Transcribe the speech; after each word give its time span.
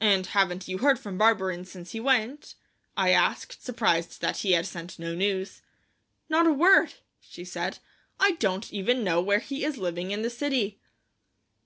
"And 0.00 0.24
haven't 0.28 0.68
you 0.68 0.78
heard 0.78 0.98
from 0.98 1.18
Barberin 1.18 1.66
since 1.66 1.90
he 1.92 2.00
went?" 2.00 2.54
I 2.96 3.10
asked, 3.10 3.62
surprised 3.62 4.22
that 4.22 4.38
he 4.38 4.52
had 4.52 4.64
sent 4.64 4.98
no 4.98 5.14
news. 5.14 5.60
"Not 6.30 6.46
a 6.46 6.52
word," 6.54 6.94
she 7.20 7.44
said. 7.44 7.78
"I 8.18 8.30
don't 8.36 8.72
even 8.72 9.04
know 9.04 9.20
where 9.20 9.40
he 9.40 9.62
is 9.66 9.76
living 9.76 10.12
in 10.12 10.22
the 10.22 10.30
city." 10.30 10.80